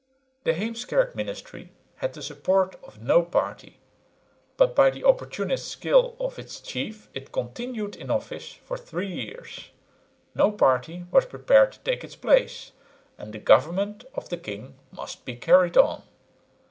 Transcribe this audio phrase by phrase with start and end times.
[0.45, 3.79] The Heemskerk ministry had the support of no party,
[4.57, 9.69] but by the opportunist skill of its chief it continued in office for three years;
[10.33, 12.71] no party was prepared to take its place,
[13.19, 16.01] and "the government of the king must be carried on."